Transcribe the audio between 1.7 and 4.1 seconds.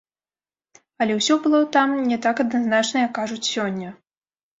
там не так адназначна, як кажуць сёння.